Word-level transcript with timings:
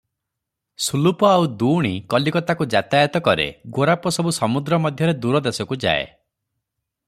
ସୁଲୁପ 0.85 1.27
ଆଉ 1.31 1.43
ଦୁଉଣୀ 1.63 1.91
କଲିକତାକୁ 2.13 2.67
ଯାତାୟତ 2.75 3.21
କରେ, 3.29 3.47
ଗୋରାପ 3.77 4.15
ସବୁ 4.17 4.35
ସମୁଦ୍ର 4.41 4.83
ମଧ୍ୟରେ 4.87 5.17
ଦୂର 5.27 5.43
ଦେଶକୁ 5.51 5.81
ଯାଏ। 5.85 6.05